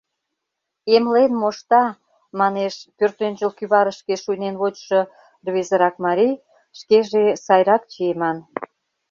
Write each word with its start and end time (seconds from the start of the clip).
—Эмлен 0.95 1.31
мошта,— 1.41 1.83
манеш 2.39 2.75
пӧртӧнчыл 2.97 3.51
кӱварышке 3.57 4.15
шуйнен 4.23 4.55
вочшо 4.61 5.01
рвезырак 5.45 5.95
марий, 6.05 6.41
шкеже 6.79 7.23
сайрак 7.45 7.83
чиеман. 7.91 8.37